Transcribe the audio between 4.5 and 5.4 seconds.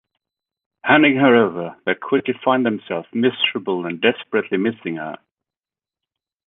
missing her.